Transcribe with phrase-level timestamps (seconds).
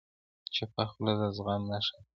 [0.55, 2.07] چپه خوله، د زغم نښه ده.